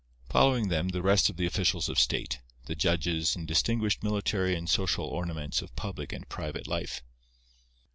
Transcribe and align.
Following 0.29 0.69
them, 0.69 0.87
the 0.89 1.03
rest 1.03 1.29
of 1.29 1.37
the 1.37 1.45
officials 1.45 1.87
of 1.87 1.99
state, 1.99 2.39
the 2.65 2.73
judges 2.73 3.35
and 3.35 3.47
distinguished 3.47 4.01
military 4.01 4.55
and 4.55 4.67
social 4.67 5.05
ornaments 5.05 5.61
of 5.61 5.75
public 5.75 6.11
and 6.11 6.27
private 6.27 6.65
life. 6.65 7.03